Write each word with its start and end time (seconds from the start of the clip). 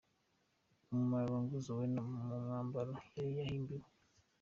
Umumararungu 0.91 1.55
Zouena 1.65 2.01
mu 2.09 2.35
mwambaro 2.43 2.93
yari 3.15 3.29
yihimbiye. 3.37 3.87